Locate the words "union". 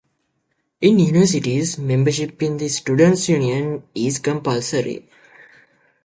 3.29-3.83